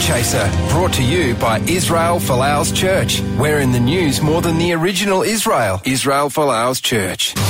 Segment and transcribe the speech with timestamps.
[0.00, 3.20] Chaser, brought to you by Israel Folau's Church.
[3.38, 5.82] We're in the news more than the original Israel.
[5.84, 7.34] Israel Folau's Church.
[7.34, 7.40] The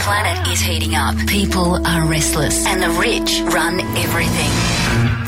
[0.00, 1.16] planet is heating up.
[1.28, 4.79] People are restless, and the rich run everything.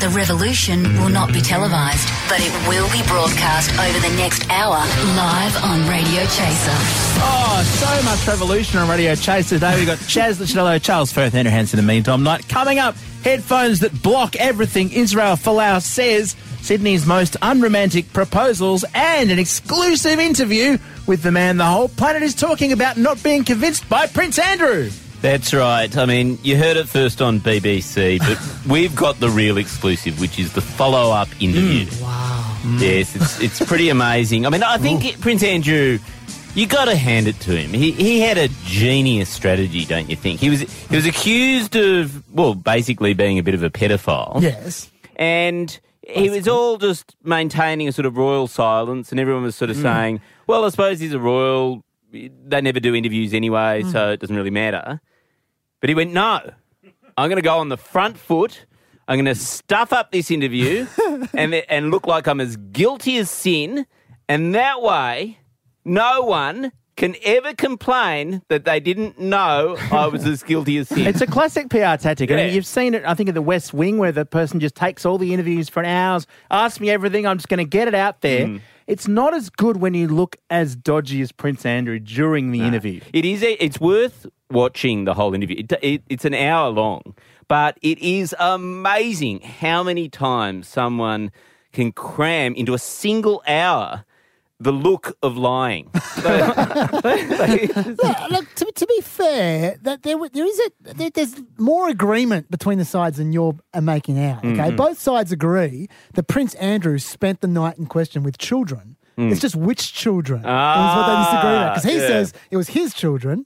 [0.03, 4.75] The revolution will not be televised, but it will be broadcast over the next hour
[5.15, 6.75] live on Radio Chaser.
[7.23, 9.77] Oh, so much revolution on Radio Chaser today.
[9.77, 12.21] We've got Chas Licciardello, Charles Firth, Andrew Hansen in the meantime.
[12.21, 12.97] Night coming up.
[13.23, 16.35] Headphones that block everything Israel Folau says.
[16.59, 22.35] Sydney's most unromantic proposals and an exclusive interview with the man the whole planet is
[22.35, 24.89] talking about not being convinced by Prince Andrew.
[25.23, 25.95] That's right.
[25.97, 28.37] I mean, you heard it first on BBC, but
[28.69, 31.87] we've got the real exclusive, which is the follow-up interview.
[32.01, 32.57] Wow.
[32.77, 34.45] Yes, it's it's pretty amazing.
[34.45, 35.97] I mean, I think it- Prince Andrew,
[36.55, 37.71] you got to hand it to him.
[37.71, 40.41] He he had a genius strategy, don't you think?
[40.41, 44.41] He was he was accused of well, basically being a bit of a pedophile.
[44.41, 44.91] Yes.
[45.15, 49.71] and he was all just maintaining a sort of royal silence, and everyone was sort
[49.71, 51.81] of saying, "Well, I suppose he's a royal.
[52.11, 54.99] They never do interviews anyway, so it doesn't really matter."
[55.83, 56.39] But he went, "No,
[57.17, 58.67] I'm going to go on the front foot.
[59.05, 60.87] I'm going to stuff up this interview
[61.33, 63.85] and and look like I'm as guilty as sin,
[64.29, 65.39] and that way,
[65.83, 71.07] no one." Can ever complain that they didn't know I was as guilty as sin?
[71.07, 72.29] It's a classic PR tactic.
[72.29, 74.75] I mean, you've seen it, I think, in the West Wing, where the person just
[74.75, 77.87] takes all the interviews for an hours, asks me everything, I'm just going to get
[77.87, 78.45] it out there.
[78.45, 78.61] Mm.
[78.85, 83.01] It's not as good when you look as dodgy as Prince Andrew during the interview.
[83.11, 83.41] It is.
[83.41, 85.57] It's worth watching the whole interview.
[85.59, 87.15] It, it, it's an hour long,
[87.49, 91.31] but it is amazing how many times someone
[91.73, 94.05] can cram into a single hour
[94.59, 95.89] the look of lying.
[97.03, 102.49] Look, look, to, to be fair, that there there is a there, there's more agreement
[102.49, 104.39] between the sides than you're making out.
[104.39, 104.75] Okay, Mm-hmm.
[104.75, 108.95] both sides agree that Prince Andrew spent the night in question with children.
[109.15, 111.99] It's just which children is what they disagree about because he Mm.
[111.99, 112.07] Ah, yeah.
[112.07, 113.45] says it was his children,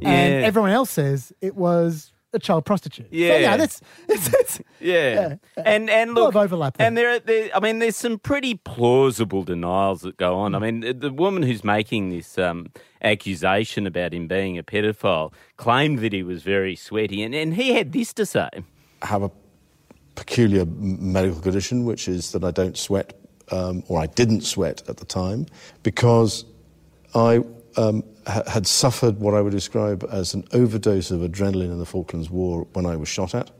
[0.00, 0.10] Yeah.
[0.10, 3.06] and everyone else says it was a child prostitute.
[3.06, 3.36] so, Yeah.
[3.38, 5.36] yeah, that's it's, it's, Yeah.
[5.56, 6.86] and and Lot look, of overlap there.
[6.86, 10.54] and there, are- there, I mean, there's some pretty plausible denials that go on.
[10.56, 12.72] I mean, the- the woman who's making this um,
[13.02, 17.72] accusation about him being a pedophile claimed that he was very sweaty, and, and he
[17.74, 18.48] had this to say.
[19.02, 19.30] have a
[20.16, 23.14] peculiar medical condition, which is that I don't sweat,
[23.52, 25.46] um, or I didn't sweat at the time,
[25.84, 26.44] because
[27.14, 27.38] I
[27.76, 31.86] um, ha- had suffered what I would describe as an overdose of adrenaline in the
[31.86, 33.50] Falklands War when I was shot at.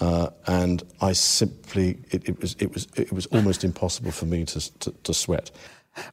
[0.00, 4.44] Uh, and I simply, it, it, was, it, was, it was almost impossible for me
[4.46, 5.50] to, to, to sweat.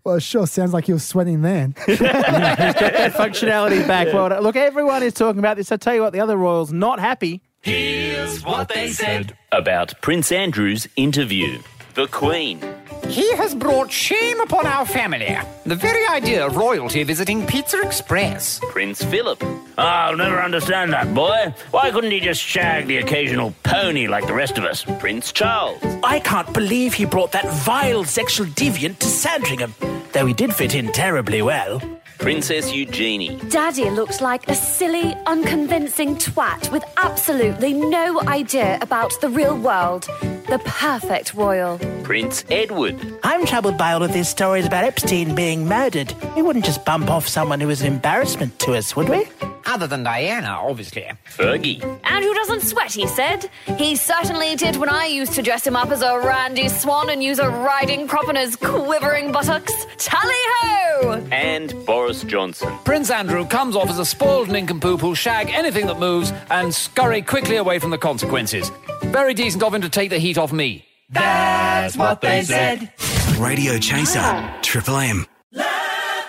[0.03, 1.75] well, it sure sounds like he was sweating then.
[1.88, 4.14] that functionality back.
[4.14, 5.72] Well, look, everyone is talking about this.
[5.72, 7.42] I tell you what, the other royals not happy.
[7.62, 11.59] Here's what they said about Prince Andrew's interview.
[11.96, 12.62] The Queen.
[13.09, 15.36] He has brought shame upon our family.
[15.66, 18.59] The very idea of royalty visiting Pizza Express.
[18.70, 19.44] Prince Philip.
[19.80, 21.52] Ah, I'll never understand that, boy.
[21.72, 24.86] Why couldn't he just shag the occasional pony like the rest of us?
[25.00, 25.81] Prince Charles.
[26.03, 29.74] I can't believe he brought that vile sexual deviant to Sandringham,
[30.12, 31.81] though he did fit in terribly well.
[32.19, 33.38] Princess Eugenie.
[33.50, 40.03] Daddy looks like a silly, unconvincing twat with absolutely no idea about the real world.
[40.50, 41.80] The perfect royal.
[42.03, 42.97] Prince Edward.
[43.24, 46.13] I'm troubled by all of these stories about Epstein being murdered.
[46.35, 49.25] We wouldn't just bump off someone who was an embarrassment to us, would we?
[49.66, 51.06] Other than Diana, obviously.
[51.38, 51.84] Fergie.
[52.03, 53.50] Andrew doesn't sweat, he said.
[53.78, 57.24] He certainly did when I used to dress him up as a randy swan and
[57.24, 59.74] use a riding crop on his quivering buttocks.
[59.97, 61.24] Tally ho!
[61.31, 62.78] And Boris Johnson.
[62.84, 67.22] Prince Andrew comes off as a spoiled nincompoop who'll shag anything that moves and scurry
[67.22, 68.72] quickly away from the consequences.
[69.03, 70.86] Very decent of him to take the heat off me.
[71.09, 72.92] That's what they said.
[73.38, 75.25] Radio Chaser, Triple M.
[75.52, 75.66] Let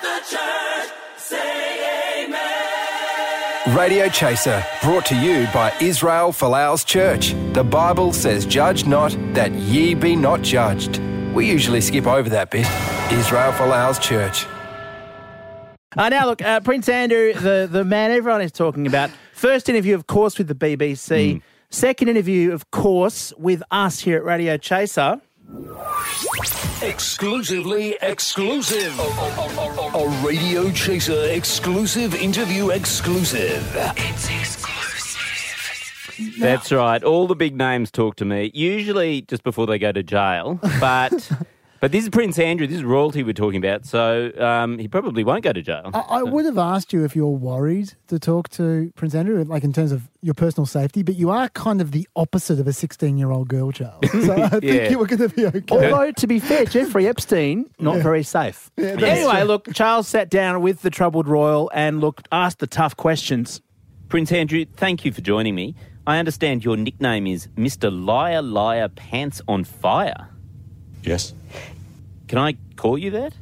[0.02, 3.76] the Church say amen.
[3.76, 7.34] Radio Chaser, brought to you by Israel Folau's Church.
[7.52, 10.98] The Bible says, Judge not, that ye be not judged.
[11.34, 12.66] We usually skip over that bit.
[13.12, 14.46] Israel Folau's Church.
[15.96, 19.10] Uh, now, look, uh, Prince Andrew, the, the man everyone is talking about.
[19.32, 21.42] First interview, of course, with the BBC.
[21.70, 25.20] Second interview, of course, with us here at Radio Chaser.
[26.82, 28.96] Exclusively exclusive.
[29.00, 33.66] A Radio Chaser exclusive interview exclusive.
[33.96, 36.36] It's exclusive.
[36.38, 37.02] That's right.
[37.02, 40.60] All the big names talk to me, usually just before they go to jail.
[40.78, 41.28] But
[41.80, 42.66] But this is Prince Andrew.
[42.66, 43.86] This is royalty we're talking about.
[43.86, 45.90] So um, he probably won't go to jail.
[45.94, 49.64] I, I would have asked you if you're worried to talk to Prince Andrew, like
[49.64, 52.74] in terms of your personal safety, but you are kind of the opposite of a
[52.74, 54.00] 16 year old girl, Charles.
[54.12, 54.90] So I think Yeah.
[54.90, 55.62] you were going to be okay.
[55.70, 58.02] Although, to be fair, Jeffrey Epstein, not Yeah.
[58.02, 58.70] very safe.
[58.76, 59.44] Yeah, that's anyway, true.
[59.44, 63.62] look, Charles sat down with the troubled royal and looked, asked the tough questions.
[64.10, 65.74] Prince Andrew, thank you for joining me.
[66.06, 67.90] I understand your nickname is Mr.
[67.90, 70.28] Liar Liar Pants on Fire.
[71.02, 71.32] Yes.
[72.28, 73.32] Can I call you that?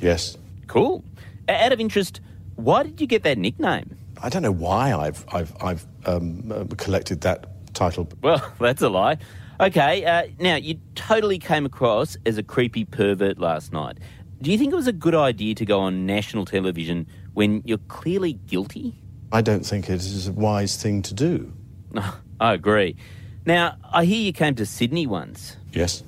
[0.00, 0.36] Yes.
[0.66, 1.04] Cool.
[1.48, 2.20] Out of interest,
[2.56, 3.96] why did you get that nickname?
[4.22, 8.08] I don't know why I've I've I've um, uh, collected that title.
[8.22, 9.18] Well, that's a lie.
[9.60, 13.98] Okay, uh, now you totally came across as a creepy pervert last night.
[14.42, 17.78] Do you think it was a good idea to go on national television when you're
[17.88, 18.94] clearly guilty?
[19.30, 21.52] I don't think it is a wise thing to do.
[22.40, 22.96] I agree.
[23.46, 25.56] Now, I hear you came to Sydney once.
[25.72, 26.02] Yes.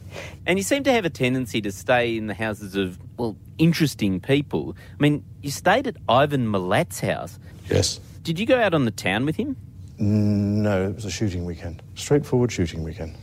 [0.47, 4.21] And you seem to have a tendency to stay in the houses of, well, interesting
[4.21, 4.75] people.
[4.99, 7.39] I mean, you stayed at Ivan Milat's house.
[7.69, 8.01] Yes.
[8.23, 9.57] Did you go out on the town with him?
[9.99, 11.83] No, it was a shooting weekend.
[11.95, 13.17] Straightforward shooting weekend.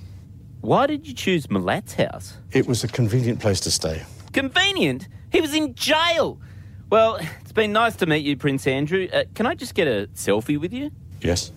[0.61, 2.37] Why did you choose Milat's house?
[2.51, 4.03] It was a convenient place to stay.
[4.31, 5.07] Convenient.
[5.31, 6.39] He was in jail.
[6.89, 9.07] Well, it's been nice to meet you, Prince Andrew.
[9.11, 10.91] Uh, can I just get a selfie with you?
[11.21, 11.51] Yes.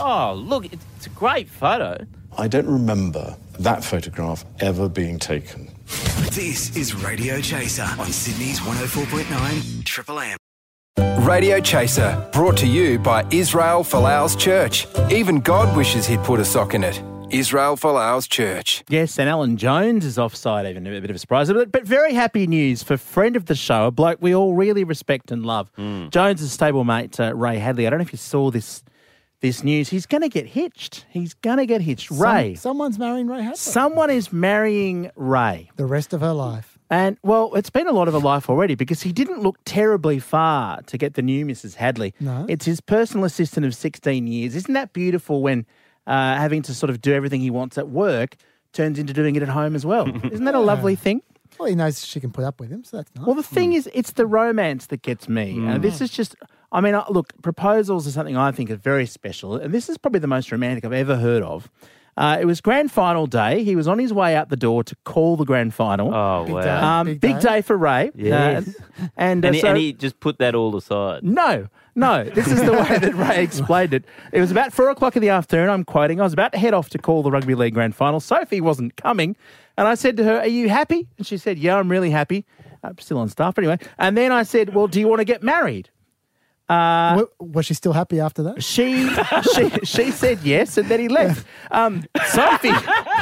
[0.00, 2.04] Oh, look, it's, it's a great photo.
[2.36, 5.70] I don't remember that photograph ever being taken.
[6.32, 10.36] This is Radio Chaser on Sydney's 104.9 Triple M.
[11.24, 14.86] Radio Chaser, brought to you by Israel Folau's Church.
[15.10, 17.02] Even God wishes he'd put a sock in it.
[17.30, 18.84] Israel Folau's Church.
[18.88, 21.50] Yes, and Alan Jones is offside, even a bit of a surprise.
[21.50, 24.84] But, but very happy news for friend of the show, a bloke we all really
[24.84, 25.72] respect and love.
[25.76, 27.86] Jones' stablemate, uh, Ray Hadley.
[27.86, 28.82] I don't know if you saw this
[29.40, 29.88] this news.
[29.90, 31.04] He's going to get hitched.
[31.10, 32.08] He's going to get hitched.
[32.08, 32.54] Some- Ray.
[32.54, 33.56] someone's marrying Ray Hadley.
[33.56, 35.70] Someone is marrying Ray.
[35.76, 36.78] The rest of her life.
[36.88, 40.20] And, well, it's been a lot of a life already because he didn't look terribly
[40.20, 41.74] far to get the new Mrs.
[41.74, 42.14] Hadley.
[42.20, 42.46] No.
[42.48, 44.54] It's his personal assistant of 16 years.
[44.54, 45.66] Isn't that beautiful when
[46.06, 48.36] uh, having to sort of do everything he wants at work
[48.72, 50.08] turns into doing it at home as well?
[50.32, 51.22] Isn't that a lovely thing?
[51.58, 53.26] Well, he knows she can put up with him, so that's nice.
[53.26, 55.66] Well, the thing is, it's the romance that gets me.
[55.66, 56.36] Uh, this is just,
[56.72, 59.98] I mean, uh, look, proposals are something I think are very special, and this is
[59.98, 61.70] probably the most romantic I've ever heard of.
[62.18, 63.62] Uh, it was grand final day.
[63.62, 66.14] He was on his way out the door to call the grand final.
[66.14, 66.60] Oh, Big wow.
[66.62, 66.70] day.
[66.70, 67.40] Um, Big big, day.
[67.40, 67.62] day.
[67.62, 68.10] for Ray.
[68.14, 68.66] Yes.
[68.68, 71.22] Uh, and, uh, And he, so, and he just put that all aside.
[71.22, 74.06] no, no, this is the way that Ray explained it.
[74.32, 75.68] It was about four o'clock in the afternoon.
[75.68, 76.18] I'm quoting.
[76.20, 78.18] I was about to head off to call the rugby league grand final.
[78.20, 79.36] Sophie wasn't coming,
[79.76, 82.46] and I said to her, "Are you happy?" And she said, "Yeah, I'm really happy."
[82.82, 83.78] I'm still on staff, anyway.
[83.98, 85.90] And then I said, "Well, do you want to get married?"
[86.68, 88.62] Uh, Wa- was she still happy after that?
[88.62, 89.08] she
[89.54, 91.46] she she said yes, and then he left.
[91.70, 92.72] Um, Sophie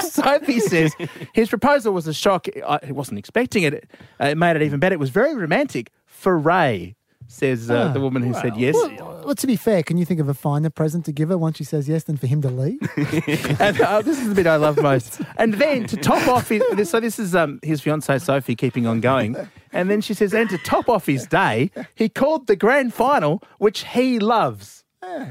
[0.00, 0.94] Sophie says
[1.35, 2.46] his proposal was a shock.
[2.67, 3.88] I he wasn't expecting it.
[4.20, 4.94] Uh, it made it even better.
[4.94, 6.96] It was very romantic for Ray.
[7.26, 8.75] Says uh, Ah, the woman who said yes.
[8.75, 11.38] Well, well, to be fair, can you think of a finer present to give her
[11.38, 12.79] once she says yes than for him to leave?
[13.61, 15.23] and uh, this is the bit I love most.
[15.38, 19.00] And then to top off his, so this is um, his fiancee Sophie keeping on
[19.00, 19.37] going.
[19.75, 23.43] And then she says, and to top off his day, he called the grand final,
[23.59, 24.85] which he loves.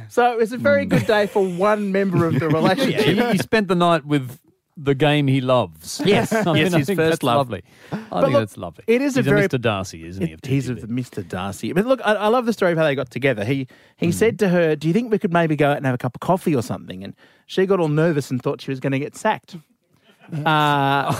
[0.09, 3.01] So it was a very good day for one member of the relationship.
[3.17, 4.39] he, he spent the night with
[4.77, 6.01] the game he loves.
[6.05, 7.37] Yes, I mean, yes, I his think first that's love.
[7.37, 7.63] lovely.
[7.91, 8.83] I But think look, that's lovely.
[8.87, 9.59] it is a He's very- Mr.
[9.61, 10.33] Darcy, isn't he?
[10.33, 11.27] It- he's a Mr.
[11.27, 11.73] Darcy.
[11.73, 13.45] But look, I, I love the story of how they got together.
[13.45, 15.95] He he said to her, "Do you think we could maybe go out and have
[15.95, 17.15] a cup of coffee or something?" And
[17.45, 19.55] she got all nervous and thought she was going to get sacked.
[20.45, 21.13] Uh,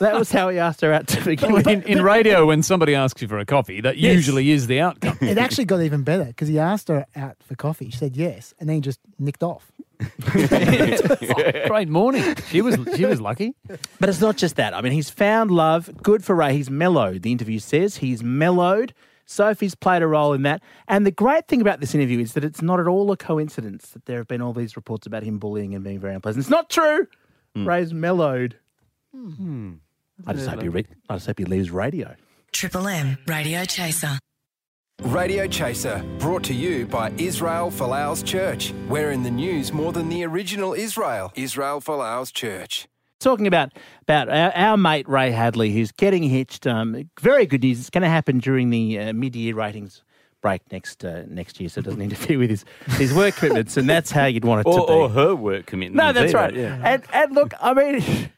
[0.00, 1.66] that was how he asked her out to begin with.
[1.66, 4.14] in, in radio, when somebody asks you for a coffee, that Yes.
[4.14, 5.16] usually is the outcome.
[5.20, 7.90] it actually got even better because he asked her out for coffee.
[7.90, 9.70] She said yes, and then he just nicked off.
[10.20, 12.22] Great morning.
[12.50, 13.54] She was she was lucky.
[13.98, 14.74] But it's not just that.
[14.74, 15.90] I mean, he's found love.
[16.02, 16.52] Good for Ray.
[16.52, 17.22] He's mellowed.
[17.22, 18.92] The interview says he's mellowed.
[19.24, 20.62] Sophie's played a role in that.
[20.86, 23.88] And the great thing about this interview is that it's not at all a coincidence
[23.90, 26.42] that there have been all these reports about him bullying and being very unpleasant.
[26.42, 27.06] It's not true.
[27.54, 27.66] Hmm.
[27.66, 28.56] Ray's mellowed.
[29.14, 29.74] Hmm.
[30.26, 32.14] I just hope he re- I just hope he leaves radio.
[32.52, 34.18] Triple M Radio Chaser.
[35.02, 38.72] Radio Chaser, brought to you by Israel Folau's Church.
[38.88, 41.32] We're in the news more than the original Israel.
[41.34, 42.88] Israel Folau's Church.
[43.20, 46.66] Talking about about our, our mate Ray Hadley, who's getting hitched.
[46.66, 47.78] Um, very good news.
[47.80, 50.02] It's going to happen during the uh, mid-year ratings
[50.42, 52.64] break next uh, next year, so it doesn't interfere with his
[52.98, 54.92] his work commitments, and that's how you'd want it to Or, be.
[54.92, 55.96] or her work commitment.
[55.96, 56.54] No, that's either, right.
[56.54, 56.80] Yeah.
[56.82, 58.30] And and look, I mean,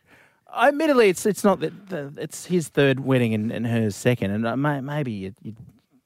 [0.56, 4.46] admittedly, it's it's not that the, it's his third wedding and, and hers second, and
[4.46, 5.54] uh, may, maybe you, you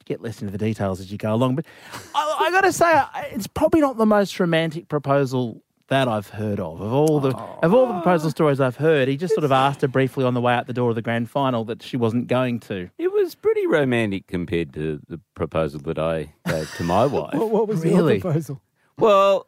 [0.05, 1.55] get less into the details as you go along.
[1.55, 1.65] But
[2.13, 6.29] I, I got to say, I- it's probably not the most romantic proposal that I've
[6.29, 6.79] heard of.
[6.81, 9.81] Of all the of all the proposal stories I've heard, he just sort of asked
[9.81, 12.27] her briefly on the way out the door of the grand final that she wasn't
[12.27, 12.89] going to.
[12.97, 17.33] It was pretty romantic compared to the proposal that I gave to my wife.
[17.33, 18.13] What, what was Really?
[18.15, 18.61] your proposal?
[18.97, 19.45] Well,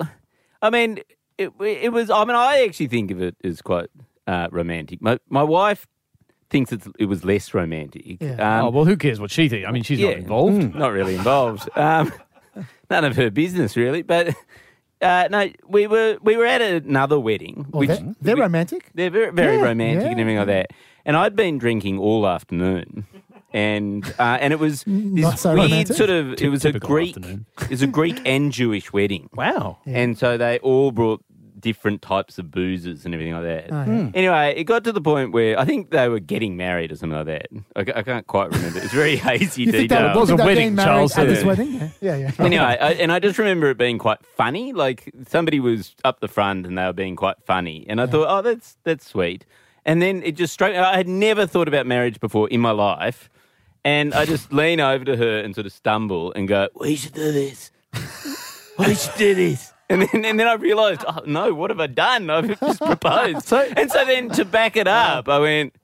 [0.61, 0.99] I mean,
[1.37, 2.09] it, it was.
[2.09, 3.89] I mean, I actually think of it as quite
[4.27, 5.01] uh, romantic.
[5.01, 5.88] My my wife
[6.50, 8.17] thinks it's, it was less romantic.
[8.22, 8.60] Yeah.
[8.60, 9.67] Um, oh, well, who cares what she thinks?
[9.67, 10.62] I mean, she's not involved.
[10.62, 11.67] mm, Not really involved.
[11.75, 12.13] Um,
[12.89, 14.03] none of her business, really.
[14.03, 14.36] But
[15.01, 17.65] uh, no, we were we were at another wedding.
[17.72, 18.91] Well, which they're, they're romantic.
[18.94, 20.12] they're very very Yeah, romantic yeah.
[20.12, 20.72] and everything like that.
[21.05, 23.05] And I'd been drinking all afternoon.
[23.53, 25.96] And uh, and it was this so weird romantic.
[25.96, 27.46] sort of it was a Greek afternoon.
[27.62, 29.29] it was a Greek and Jewish wedding.
[29.34, 29.77] Wow.
[29.86, 31.24] And so they all brought
[31.65, 33.65] different types of boozes and everything like that.
[33.72, 33.86] Oh, yeah.
[33.86, 34.10] Hmm.
[34.13, 37.17] Anyway, it got to the point where I think they were getting married or something
[37.17, 37.48] like that.
[37.75, 38.77] I, I can't quite remember.
[38.77, 40.19] It's very hazy You think they detail.
[40.19, 41.74] was think a wedding, Charles, at this wedding?
[41.74, 42.17] Yeah, yeah.
[42.17, 42.31] yeah.
[42.38, 44.74] anyway, I, and I just remember it being quite funny.
[44.74, 48.27] Like somebody was up the front and they were being quite funny, and I thought,
[48.29, 49.43] oh, that's that's sweet.
[49.88, 50.72] And then it just struck.
[50.75, 53.27] I had never thought about marriage before in my life,
[53.84, 57.13] and I just lean over to her and sort of stumble and go, "We should
[57.13, 57.72] do this.
[58.77, 61.88] we should do this." And then, and then I realised, oh no, what have I
[61.88, 62.30] done?
[62.30, 63.51] I've just proposed.
[63.54, 65.75] and so then to back it up, I went,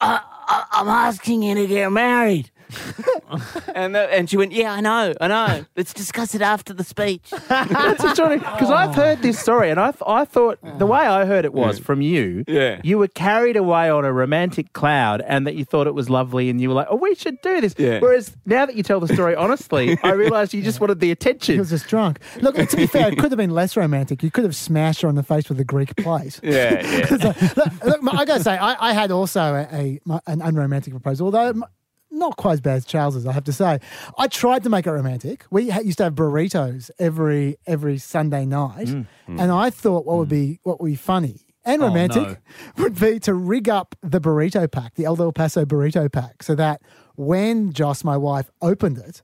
[0.00, 2.50] I, I, I'm asking you to get married.
[3.74, 5.64] and the, and she went, yeah, I know, I know.
[5.76, 7.30] Let's discuss it after the speech.
[7.48, 8.92] That's extraordinary because I've oh.
[8.92, 12.44] heard this story, and I, I thought the way I heard it was from you.
[12.46, 12.80] Yeah.
[12.82, 16.50] you were carried away on a romantic cloud, and that you thought it was lovely,
[16.50, 18.00] and you were like, "Oh, we should do this." Yeah.
[18.00, 21.54] Whereas now that you tell the story honestly, I realised you just wanted the attention.
[21.54, 21.58] He attention.
[21.58, 22.20] was just drunk.
[22.40, 24.22] Look, to be fair, it could have been less romantic.
[24.22, 26.40] You could have smashed her on the face with a Greek plate.
[26.42, 27.06] Yeah, yeah.
[27.06, 30.20] So, uh, look, look, I got to say, I, I had also a, a my-
[30.26, 31.64] an unromantic proposal, although m-
[32.12, 33.26] not quite as bad as Charles's.
[33.26, 33.80] I have to say,
[34.18, 35.44] I tried to make it romantic.
[35.50, 39.40] We ha- used to have burritos every every Sunday night, mm, mm.
[39.40, 40.30] and I thought what would mm.
[40.30, 42.36] be what would be funny and Oh, romantic no.
[42.82, 46.82] would be to rig up the burrito pack, the El Paso burrito pack, so that
[47.16, 49.22] when Joss, my wife, opened it.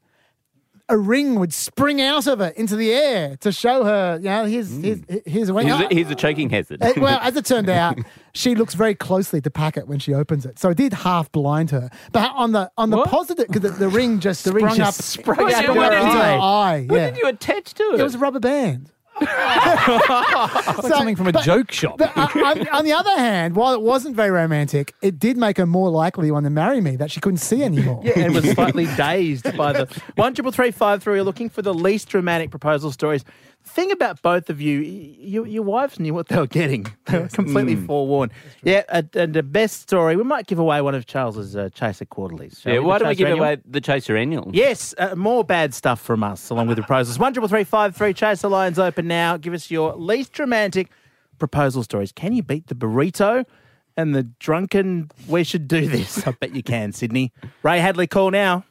[0.91, 4.47] A ring would spring out of it into the air to show her, you know,
[4.47, 5.65] here's here's here's a way.
[5.65, 6.83] Here's a, here's a choking hazard.
[6.83, 7.99] Uh, well, as it turned out,
[8.33, 11.31] she looks very closely at the packet when she opens it, so it did half
[11.31, 11.91] blind her.
[12.13, 13.11] But on the on the What?
[13.11, 15.77] positive, because the, the ring just The ring sprung just up, sprung sprung out of
[15.77, 16.33] her into eye.
[16.33, 16.87] her eye.
[16.89, 18.01] what Yeah, did you attach to it?
[18.01, 18.91] it was a rubber band.
[19.21, 21.99] Like something from a but- joke shop.
[21.99, 25.57] But uh, on, on the other hand, while it wasn't very romantic, it did make
[25.59, 28.01] her more likely to want to marry me that she couldn't see anymore.
[28.05, 31.17] Yeah, and was slightly dazed by the one triple three five three.
[31.17, 33.25] You're looking for the least dramatic proposal stories.
[33.69, 36.87] Thing about both of you, y- your your wives knew what they were getting.
[37.07, 38.33] They were completely forewarned.
[38.63, 40.17] Yeah, and, and the best story.
[40.17, 42.63] We might give away one of Charles's uh, Chaser quarterlies.
[42.67, 42.81] yeah, we?
[42.81, 43.45] why don't we give annual?
[43.45, 44.51] away the Chaser Annual?
[44.53, 47.19] Yes, uh, more bad stuff from us, along with the proposals.
[47.19, 48.13] One triple three five three.
[48.13, 49.37] Chaser lines open now.
[49.37, 50.91] Give us your least romantic
[51.39, 52.11] proposal stories.
[52.13, 53.45] Can you beat the burrito
[53.97, 55.11] and the drunken?
[55.29, 56.27] We should do this.
[56.27, 57.33] I bet you can, Sydney.
[57.63, 58.65] Ray Hadley, call now.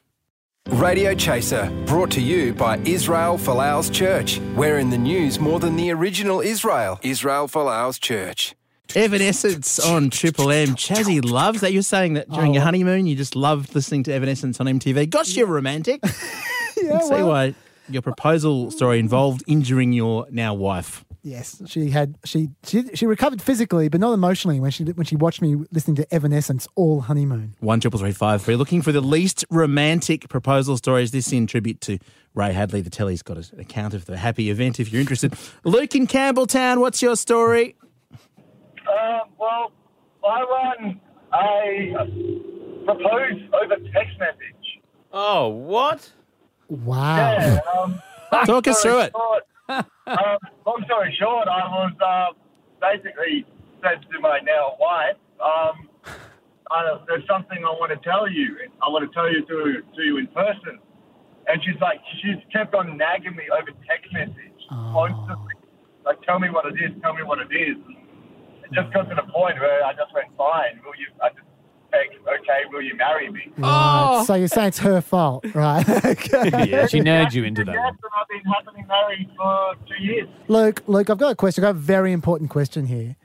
[0.69, 4.39] Radio Chaser, brought to you by Israel Folau's Church.
[4.55, 6.99] We're in the news more than the original Israel.
[7.03, 8.53] Israel Folau's Church.
[8.93, 10.69] Evanescence on Triple M.
[10.69, 11.71] Chazzy loves that.
[11.71, 12.65] You're saying that during your oh.
[12.65, 15.09] honeymoon, you just loved listening to Evanescence on MTV.
[15.09, 16.01] Gosh, you're romantic.
[16.03, 17.55] yeah, See well, why
[17.89, 21.05] your proposal story involved injuring your now wife.
[21.27, 25.17] Yes, she had she she she recovered physically, but not emotionally when she when she
[25.17, 27.55] watched me listening to Evanescence all honeymoon.
[27.59, 28.55] One triple three five three.
[28.55, 31.11] Looking for the least romantic proposal stories.
[31.11, 31.99] This in tribute to
[32.33, 32.79] Ray Hadley.
[32.79, 34.79] The telly's got an account of the happy event.
[34.79, 35.33] If you're interested,
[35.65, 36.79] Luke in Campbelltown.
[36.79, 37.75] What's your story?
[38.13, 39.73] Uh, well,
[40.25, 41.01] I won
[41.33, 44.81] a propose over text message.
[45.11, 46.09] Oh, what?
[46.69, 47.17] Wow.
[47.17, 48.01] Yeah, um,
[48.45, 49.11] Talk us through it.
[49.13, 49.43] short,
[50.07, 52.33] um, long story short, I was uh,
[52.79, 53.45] basically
[53.83, 55.89] said to my now wife, um,
[56.71, 58.57] I, "There's something I want to tell you.
[58.81, 60.79] I want to tell you to to you in person."
[61.47, 65.55] And she's like, she's kept on nagging me over text message constantly.
[66.03, 66.91] Like, tell me what it is.
[67.01, 67.79] Tell me what it is.
[68.67, 71.46] It just got to the point where I just went, "Fine, will you?" I just
[71.93, 74.07] "Okay, will you marry me?" Right.
[74.19, 74.23] Oh.
[74.25, 75.87] So you're saying it's her fault, right?
[76.05, 76.69] okay.
[76.69, 77.73] yeah, she nagged you into that.
[77.73, 80.27] Yes, and I've been happily married for two years.
[80.47, 81.63] Luke, Luke, I've got a question.
[81.63, 83.15] I've got a very important question here.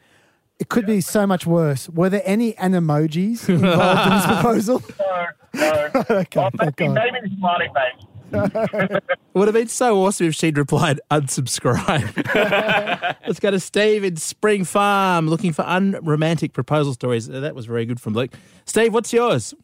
[0.58, 1.88] It could be so much worse.
[1.88, 4.82] Were there any emojis involved in this proposal?
[4.98, 5.90] No, no.
[6.10, 7.10] Okay, well, thank maybe, God.
[7.12, 8.06] maybe smiley face.
[8.32, 12.16] Would have been so awesome if she'd replied unsubscribe.
[13.26, 17.28] Let's go to Steve in Spring Farm looking for unromantic proposal stories.
[17.30, 18.32] Uh, That was very good from Luke.
[18.64, 19.54] Steve, what's yours?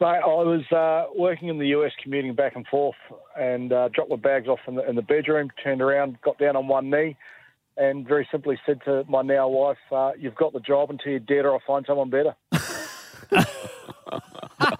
[0.00, 2.96] Mate, I was uh, working in the US, commuting back and forth,
[3.36, 5.50] and uh, dropped my bags off in the, in the bedroom.
[5.62, 7.16] Turned around, got down on one knee,
[7.76, 11.20] and very simply said to my now wife, uh, "You've got the job until you're
[11.20, 12.34] dead, or I'll find someone better."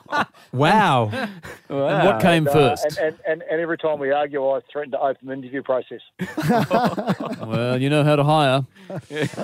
[0.55, 1.11] Wow.
[1.67, 2.85] And what came And, uh, first?
[2.85, 6.01] and, and, and, and every time we argue, I threaten to open the interview process.
[7.41, 8.65] well, you know how to hire.
[9.11, 9.37] It's,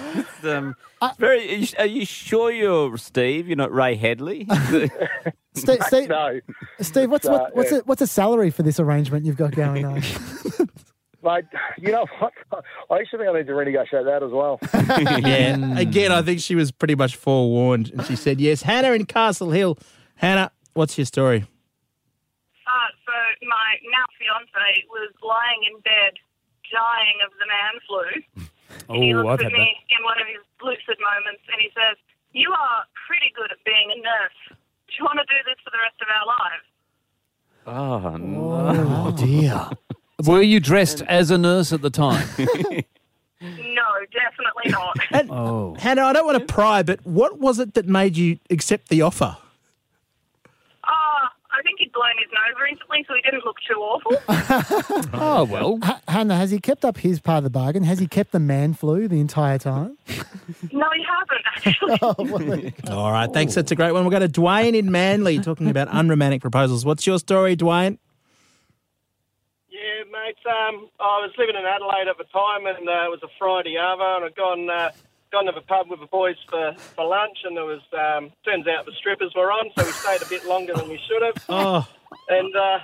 [0.45, 1.41] um, it's very.
[1.41, 3.49] Are you, are you sure you're Steve?
[3.49, 4.47] You're not Ray Hadley?
[5.55, 6.41] Steve, Steve, no.
[6.81, 7.79] Steve, what's It's, what, what's yeah.
[7.79, 10.03] it, what's the salary for this arrangement you've got going on?
[11.23, 11.45] Mate,
[11.79, 12.33] you know what?
[12.91, 14.59] I actually think I need to renegotiate that as well.
[15.27, 15.79] yeah.
[15.79, 18.63] Again, I think she was pretty much forewarned, and she said yes.
[18.63, 19.79] Hannah in Castle Hill.
[20.15, 21.45] Hannah, what's your story?
[22.67, 23.13] Uh, so
[23.47, 26.15] my now fiance was lying in bed,
[26.71, 28.07] dying of the man flu.
[28.95, 31.61] And he Oh, looks I've at had me in one of his lucid moments and
[31.61, 31.97] he says,
[32.33, 34.39] "You are pretty good at being a nurse.
[34.89, 36.67] Do you want to do this for the rest of our lives?"
[37.67, 39.07] oh no.
[39.07, 39.69] Oh, dear.
[40.27, 42.29] Were you dressed as a nurse at the time?
[43.43, 44.99] No, definitely not.
[45.13, 45.75] And, oh.
[45.79, 49.01] Hannah, I don't want to pry, but what was it that made you accept the
[49.01, 49.39] offer?
[51.61, 55.11] I think he'd blown his nose recently, so he didn't look too awful.
[55.23, 55.79] Oh, well.
[55.83, 57.83] Ha- Hannah, has he kept up his part of the bargain?
[57.83, 59.99] Has he kept the man flu the entire time?
[60.73, 61.99] no, he hasn't actually.
[62.01, 62.97] Oh, well, there you go.
[62.97, 63.55] All right, thanks.
[63.55, 64.05] That's a great one.
[64.05, 66.87] We'll go to Dwayne in Manly talking about unromantic proposals.
[66.87, 67.99] What's your story, Dwayne?
[69.69, 70.37] Yeah, mate.
[70.47, 73.75] Um, I was living in Adelaide at the time, and uh, it was a Friday
[73.79, 74.91] arvo, and I'd gone uh,
[75.33, 78.67] gone to the pub with the boys for, for lunch, and there was um, turns
[78.67, 81.35] out the strippers were on, so we stayed a bit longer than we should have.
[81.49, 81.87] Oh,
[82.29, 82.79] And uh,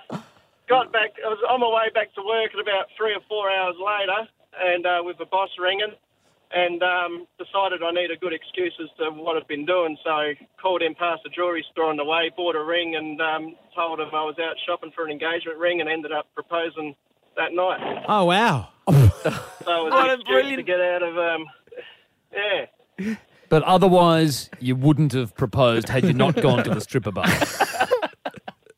[0.68, 1.14] got back.
[1.24, 4.28] I was on my way back to work at about three or four hours later,
[4.60, 5.92] and uh, with the boss ringing,
[6.52, 9.96] and um, decided I need a good excuse as to what I'd been doing.
[10.04, 13.56] So called him past the jewellery store on the way, bought a ring, and um,
[13.74, 16.94] told him I was out shopping for an engagement ring, and ended up proposing
[17.36, 18.04] that night.
[18.08, 18.68] oh wow.
[18.88, 21.46] So it was What a an excuse to get out of um,
[22.36, 23.14] yeah.
[23.48, 27.26] But otherwise, you wouldn't have proposed had you not gone to the stripper bar.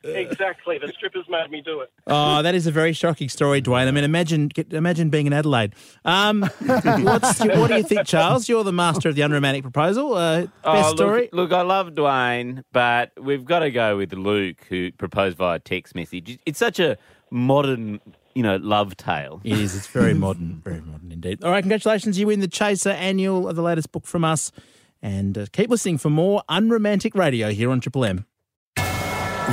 [0.01, 0.77] Exactly.
[0.79, 1.91] The strippers made me do it.
[2.07, 3.87] Oh, that is a very shocking story, Dwayne.
[3.87, 5.75] I mean, imagine get- imagine being in Adelaide.
[6.05, 8.47] Um, what's, what do you think, Charles?
[8.47, 10.13] You're the master of the unromantic proposal.
[10.15, 11.29] Uh, best Oh, look, story?
[11.33, 15.93] Look, I love Dwayne, but we've got to go with Luke, who proposed via text
[15.95, 16.39] message.
[16.45, 16.97] It's such a
[17.29, 17.99] modern,
[18.39, 19.41] you know, love tale.
[19.43, 19.75] It is.
[19.75, 20.61] It's very modern.
[20.63, 21.43] Very modern indeed.
[21.43, 22.17] All right, congratulations.
[22.17, 24.53] You win the Chaser annual of the latest book from us.
[25.01, 28.25] And uh, keep listening for more unromantic radio here on Triple M.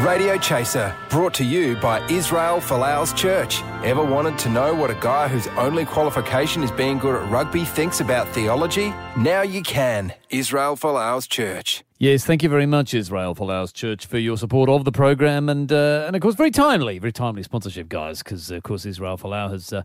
[0.05, 3.61] Radio Chaser, brought to you by Israel Folau's Church.
[3.83, 7.65] Ever wanted to know what a guy whose only qualification is being good at rugby
[7.65, 8.95] thinks about theology?
[9.17, 10.15] Now you can.
[10.31, 11.86] Israel Folau's Church.
[11.99, 15.73] Yes, thank you very much, Israel Folau's Church, for your support of the program, and
[15.73, 19.51] uh, and of course, very timely, very timely sponsorship, guys, because of course Israel Folau
[19.51, 19.83] has, uh,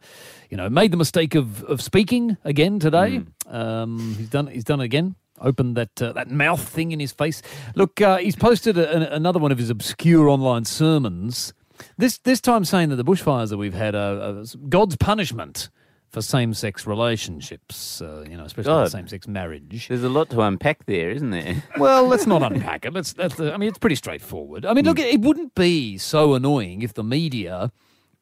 [0.50, 3.22] you know, made the mistake of, of speaking again today.
[3.48, 5.16] Um, he's done he's done it again.
[5.40, 7.42] Opened that uh, that mouth thing in his face.
[7.76, 11.54] Look, uh, he's posted a, an- another one of his obscure online sermons.
[11.98, 15.70] This this time saying that the bushfires that we've had are, are God's punishment
[16.12, 18.02] for same sex relationships.
[18.02, 18.92] Uh, you know, especially God.
[18.92, 19.88] same sex marriage.
[19.88, 21.64] There's a lot to unpack there, isn't there?
[21.78, 22.94] Well, let's not unpack it.
[22.94, 23.14] Let's.
[23.14, 24.66] That's the, I mean, it's pretty straightforward.
[24.66, 27.72] I mean, look, it wouldn't be so annoying if the media,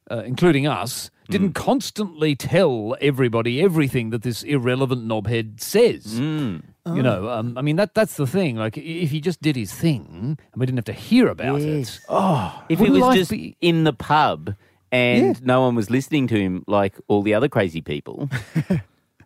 [0.10, 6.18] uh, including us, didn't constantly tell everybody everything that this irrelevant knobhead says.
[6.20, 8.56] You know, um, I mean that that's the thing.
[8.56, 12.00] Like, if he just did his thing and we didn't have to hear about it.
[12.10, 14.56] Oh, If he was just be- in the pub
[14.92, 15.42] and Yeah.
[15.44, 18.30] no one was listening to him like all the other crazy people.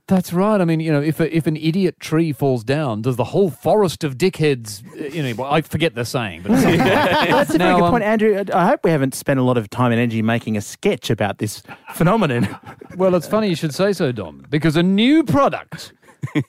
[0.08, 0.60] That's right.
[0.60, 3.50] I mean, you know, if a, if an idiot tree falls down, does the whole
[3.50, 4.84] forest of dickheads?
[5.00, 7.30] uh, You know, well, I forget the saying, but it's something like that.
[7.30, 8.44] That's a very Now, good um, point, Andrew.
[8.54, 11.38] I hope we haven't spent a lot of time and energy making a sketch about
[11.38, 12.50] this phenomenon.
[12.98, 15.94] Well, it's funny you should say so, Dom, because a new product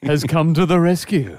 [0.03, 1.39] has come to the rescue.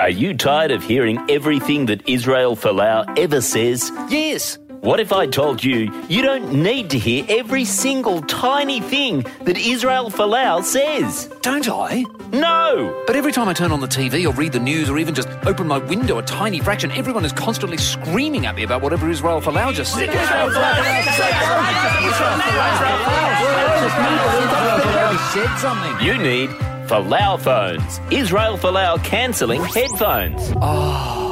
[0.00, 3.92] Are you tired of hearing everything that Israel Folau ever says?
[4.10, 4.58] Yes.
[4.84, 9.56] What if I told you you don't need to hear every single tiny thing that
[9.56, 11.26] Israel Folau says?
[11.40, 12.04] Don't I?
[12.34, 13.02] No!
[13.06, 15.30] But every time I turn on the TV or read the news or even just
[15.46, 19.40] open my window a tiny fraction, everyone is constantly screaming at me about whatever Israel
[19.40, 20.10] Folau just said.
[26.04, 26.50] You need
[26.90, 28.00] Folau phones.
[28.12, 30.52] Israel Folau cancelling headphones.
[30.56, 31.23] Ah.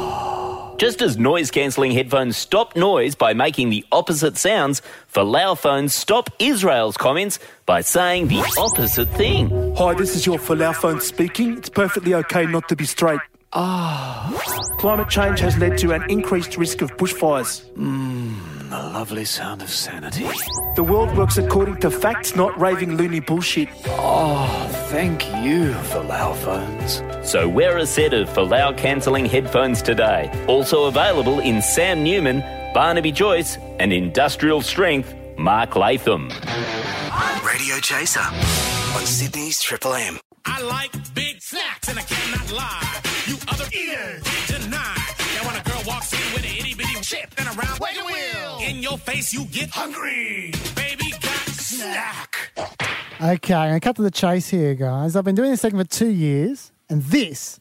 [0.83, 4.83] Just as noise cancelling headphones stop noise by making the opposite sounds,
[5.15, 9.77] Folau phones stop Israel's comments by saying the opposite thing.
[9.77, 11.57] Hi, this is your Folau phone speaking.
[11.57, 13.21] It's perfectly okay not to be straight.
[13.53, 14.29] Ah.
[14.79, 17.63] Climate change has led to an increased risk of bushfires.
[18.73, 20.27] The lovely sound of sanity.
[20.77, 23.69] The world works according to facts, not raving loony bullshit.
[23.85, 27.03] Oh, thank you Folau phones.
[27.29, 30.31] So wear a set of Folau cancelling headphones today.
[30.49, 32.41] Also available in Sam Newman,
[32.73, 36.31] Barnaby Joyce, and industrial strength Mark Latham.
[37.45, 40.19] Radio Chaser on Sydney's Triple M.
[40.47, 43.01] I like big snacks and I cannot lie.
[43.27, 44.97] You other eaters deny.
[45.37, 48.07] Now when a girl walks in with an itty bitty chip and a round wagon
[48.07, 48.32] wheel,
[48.83, 50.53] in your face you get hungry.
[50.75, 52.53] Baby got snack.
[53.21, 55.15] Okay, I'm going to cut to the chase here, guys.
[55.15, 57.61] I've been doing this segment for two years, and this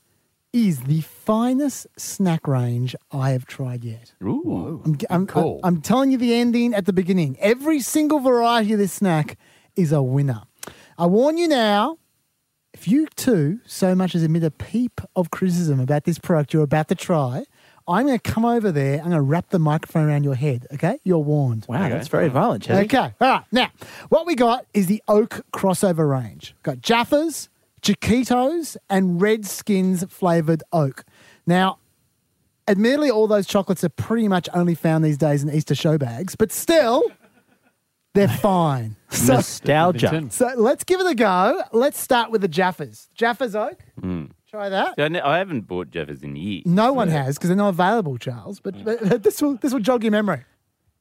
[0.51, 4.13] is the finest snack range I have tried yet.
[4.23, 7.37] Ooh, I'm, I'm, I'm, I'm telling you the ending at the beginning.
[7.39, 9.37] Every single variety of this snack
[9.75, 10.41] is a winner.
[10.97, 11.99] I warn you now,
[12.73, 16.63] if you too so much as emit a peep of criticism about this product you're
[16.63, 17.43] about to try,
[17.91, 18.95] I'm going to come over there.
[18.99, 20.67] I'm going to wrap the microphone around your head.
[20.73, 21.65] Okay, you're warned.
[21.67, 22.85] Wow, that's very violent, Chazzy.
[22.85, 23.43] Okay, all right.
[23.51, 23.69] Now,
[24.09, 26.55] what we got is the Oak crossover range.
[26.63, 27.49] Got Jaffas,
[27.81, 31.03] Chokitos, and Redskins flavored Oak.
[31.47, 31.79] Now,
[32.67, 36.35] admittedly, all those chocolates are pretty much only found these days in Easter show bags,
[36.35, 37.03] but still,
[38.13, 38.95] they're fine.
[39.09, 40.27] So, Nostalgia.
[40.29, 41.61] so let's give it a go.
[41.73, 43.09] Let's start with the Jaffas.
[43.17, 43.79] Jaffas Oak.
[43.99, 44.20] Mm.
[44.51, 44.95] Try that.
[44.97, 46.65] I, ne- I haven't bought Jaffas in years.
[46.65, 48.59] No one has because they're not available, Charles.
[48.59, 50.43] But, but this will this will jog your memory.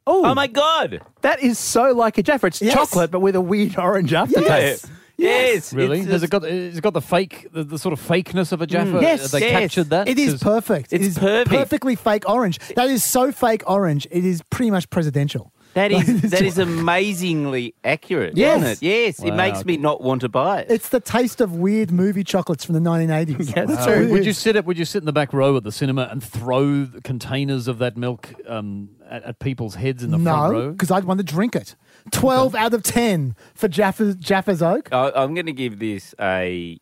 [0.07, 1.01] Oh, my God.
[1.23, 2.47] That is so like a Jaffa.
[2.47, 2.75] It's Yes.
[2.75, 4.87] chocolate, but with a weird orange aftertaste.
[5.17, 5.73] Yes.
[5.75, 5.99] Really?
[6.01, 8.53] It's Has just- it got has it got the fake the, the sort of fakeness
[8.53, 8.93] of a Jaffa?
[8.93, 9.03] Mm.
[9.03, 9.61] Yes, Have they yes.
[9.61, 10.09] captured that?
[10.09, 10.93] It is 'Cause- perfect.
[10.93, 11.51] It's it is perfect.
[11.51, 12.59] perfectly fake orange.
[12.77, 14.07] That is so fake orange.
[14.13, 15.53] It is pretty much presidential.
[15.75, 18.59] That Like, is it's that just- is amazingly accurate, Yes.
[18.59, 18.83] isn't it?
[18.83, 20.67] Yes, it makes me not want to buy it.
[20.71, 23.55] It's the taste of weird movie chocolates from the 1980s.
[23.57, 25.57] Yeah, That's what it would you sit at, Would you sit in the back row
[25.57, 30.11] at the cinema and throw containers of that milk um, at, at people's heads in
[30.11, 30.59] the front row?
[30.59, 30.73] No, row?
[30.73, 31.77] because I'd want to drink it.
[32.11, 34.89] 12 out of 10 for Jaffa's, Jaffa's Oak.
[34.93, 36.79] I, I'm going to give this a.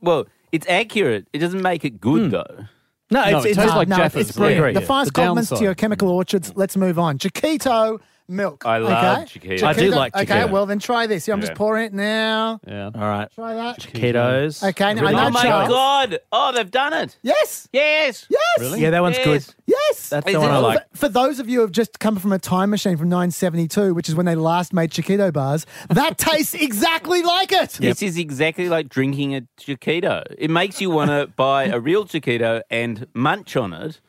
[0.00, 1.26] Well, it's accurate.
[1.32, 2.66] It doesn't make it good though.
[3.12, 4.28] No, No, it's, it it's tastes No, like no, Jaffa's.
[4.28, 4.66] it's brilliant.
[4.66, 4.86] Yeah, The yeah.
[4.86, 6.52] finest The compliments to your chemical orchards.
[6.54, 7.18] Let's move on.
[7.18, 8.64] Chokito milk.
[8.64, 9.38] I love okay?
[9.56, 9.62] Chokito.
[9.64, 10.50] I do like Okay, Chokito.
[10.50, 11.26] well then try this.
[11.28, 12.60] Yeah, I'm just pouring it now.
[12.66, 12.86] Yeah.
[12.94, 13.28] all right.
[13.34, 13.78] Try that.
[13.80, 14.66] Chokitos.
[14.70, 15.68] Okay, now I know Oh my Charles.
[15.68, 16.18] god!
[16.32, 17.18] Oh, they've done it.
[17.22, 17.68] Yes.
[17.72, 18.26] Yes.
[18.30, 18.40] Yes.
[18.60, 18.80] Really?
[18.80, 19.26] Yeah, that one's good.
[19.42, 19.54] Yes.
[19.66, 20.08] Yes.
[20.10, 20.90] That's Is the one it- I like.
[20.92, 23.94] For, for those of you who have just come from a time machine from 972,
[23.94, 27.70] which is when they last made Chokito bars, that tastes exactly like it.
[27.72, 30.24] This is exactly like drinking a Chokito.
[30.38, 34.00] It makes you want to buy a real Chokito and munch on it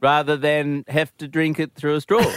[0.00, 2.24] rather than have to drink it through a straw.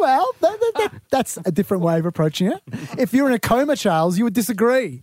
[0.00, 2.62] Well, that, that, that, that's a different way of approaching it.
[2.98, 5.02] If you're in a coma, Charles, you would disagree.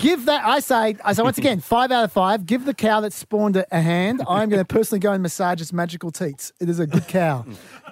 [0.00, 2.44] Give that, I say, I say once again, five out of five.
[2.44, 4.22] Give the cow that spawned it a hand.
[4.28, 6.50] I'm going to personally go and massage its magical teats.
[6.60, 7.46] It is a good cow.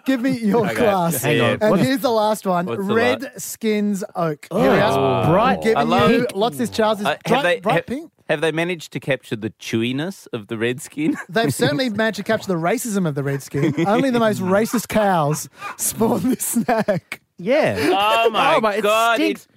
[0.07, 1.23] Give me your Okay, class.
[1.23, 1.59] hang on.
[1.61, 3.40] And What's- here's the last one Red?
[3.40, 4.49] Skins Oak.
[4.51, 5.31] Oh, Here we it's are.
[5.33, 5.62] bright.
[5.62, 6.99] Giving I you lots of this, Charles.
[6.99, 8.11] Is Uh, bright, they bright have, pink.
[8.29, 11.17] Have they managed to capture the chewiness of the red skin?
[11.29, 13.75] They've certainly managed to capture the racism of the red skin.
[13.87, 17.21] Only the most racist cows spawn this snack.
[17.39, 17.77] Yeah.
[17.93, 19.17] Oh my, Oh my, it god!
[19.17, 19.47] stinks.
[19.47, 19.49] It,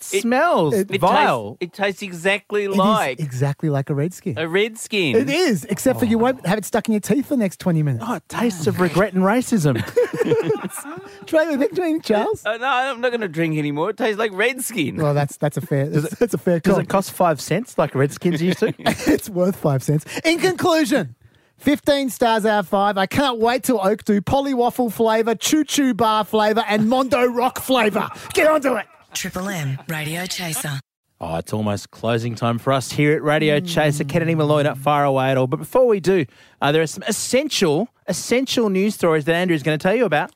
[0.00, 1.56] smells it- it vile.
[1.60, 4.38] Tastes, it tastes exactly It is like exactly like a red skin.
[4.38, 5.16] a red skin.
[5.16, 7.60] It is, except for you won't have it stuck in your teeth for the next
[7.60, 8.04] 20 minutes.
[8.06, 9.74] oh, it tastes of regret and racism.
[11.26, 12.44] Try the thing, Charles.
[12.44, 13.90] Uh, no, I'm not going to drink anymore.
[13.90, 14.96] It tastes like red skin.
[14.96, 16.80] Well, that's that's a fair that's, that's a fair Does call.
[16.82, 18.72] it cost five cents like Redskins used to?
[18.78, 20.04] it's worth five cents.
[20.24, 21.14] In conclusion,
[21.58, 22.98] 15 stars out of five.
[22.98, 27.24] I can't wait till Oak do Polly Waffle flavour, Choo Choo Bar flavour, and Mondo
[27.26, 28.08] Rock flavour.
[28.32, 28.86] Get onto it.
[29.14, 30.80] Triple M Radio Chaser.
[31.20, 34.04] Oh, it's almost closing time for us here at Radio Chaser.
[34.04, 35.46] Kennedy Molloy not far away at all.
[35.46, 36.26] But before we do,
[36.60, 40.04] uh, there are some essential, essential news stories that Andrew is going to tell you
[40.04, 40.32] about.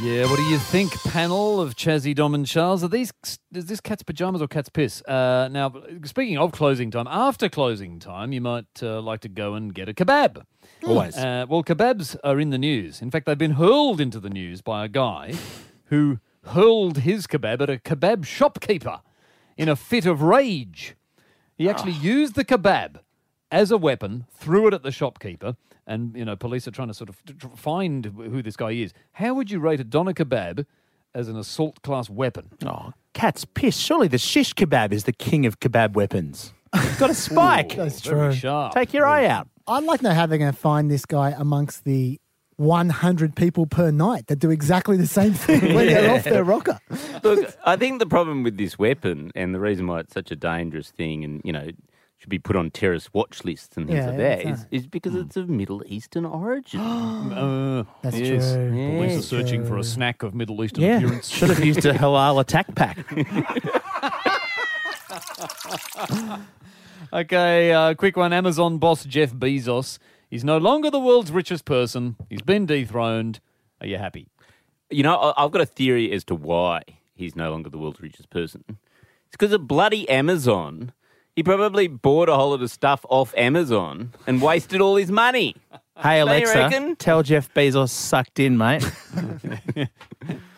[0.00, 2.84] Yeah, what do you think, panel of Chazzy, Dom, and Charles?
[2.84, 3.12] Are these
[3.52, 5.02] is this cat's pajamas or cat's piss?
[5.02, 9.54] Uh, now, speaking of closing time, after closing time, you might uh, like to go
[9.54, 10.44] and get a kebab.
[10.86, 11.16] Always.
[11.16, 13.02] Uh, well, kebabs are in the news.
[13.02, 15.34] In fact, they've been hurled into the news by a guy
[15.86, 19.00] who hurled his kebab at a kebab shopkeeper
[19.56, 20.94] in a fit of rage.
[21.56, 23.00] He actually used the kebab
[23.50, 25.56] as a weapon, threw it at the shopkeeper,
[25.86, 27.16] and you know police are trying to sort of
[27.56, 28.92] find who this guy is.
[29.12, 30.66] How would you rate a doner kebab
[31.14, 32.50] as an assault class weapon?
[32.64, 33.76] Oh, cat's piss.
[33.76, 36.52] Surely the shish kebab is the king of kebab weapons.
[36.74, 37.76] It's got a spike.
[37.76, 38.32] That's true.
[38.32, 38.74] sharp.
[38.74, 39.48] Take your eye out.
[39.66, 42.20] I'd like to know how they're going to find this guy amongst the
[42.56, 46.78] 100 people per night that do exactly the same thing when they're off their rocker.
[47.22, 50.36] Look, I think the problem with this weapon and the reason why it's such a
[50.36, 51.68] dangerous thing and, you know,
[52.18, 54.82] should be put on terrorist watch lists and things Yeah, like that is, that is,
[54.82, 56.80] is because it's of Middle Eastern origin.
[56.80, 58.54] Uh, That's yes.
[58.54, 58.70] true.
[58.70, 59.24] Police are Yes.
[59.26, 61.28] searching for a snack of Middle Eastern Yeah, appearance.
[61.28, 62.98] should have used a halal attack pack.
[67.12, 68.32] Okay, uh, quick one.
[68.34, 69.98] Amazon boss Jeff Bezos
[70.30, 72.16] is no longer the world's richest person.
[72.28, 73.40] He's been dethroned.
[73.80, 74.28] Are you happy?
[74.90, 76.82] You know, I- I've got a theory as to why
[77.14, 78.62] he's no longer the world's richest person.
[79.26, 80.92] It's because of bloody Amazon.
[81.38, 85.54] He probably bought a whole lot of stuff off Amazon and wasted all his money.
[86.00, 88.82] Hey Alexa, tell Jeff Bezos sucked in, mate.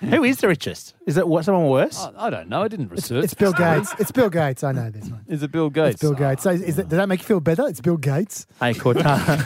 [0.01, 0.95] Who is the richest?
[1.07, 1.99] Is it what someone worse?
[1.99, 2.63] I, I don't know.
[2.63, 3.25] I didn't research.
[3.25, 3.95] It's Bill Gates.
[3.99, 4.65] It's Bill Gates.
[4.65, 5.25] I know this one.
[5.29, 5.95] Is it Bill Gates?
[5.95, 6.43] It's Bill Gates.
[6.43, 7.67] So is that, does that make you feel better?
[7.69, 8.47] It's Bill Gates.
[8.59, 9.41] Hey, Cortana.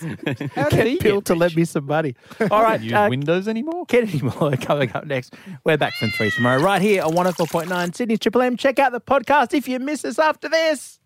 [0.70, 2.14] Get Bill to lend me some money.
[2.50, 3.86] All right, Use uh, Windows anymore?
[3.86, 5.34] Kennedy Molloy coming up next.
[5.64, 8.56] We're back from three tomorrow, right here on 104.9 Sydney Triple M.
[8.56, 10.98] Check out the podcast if you miss us after this.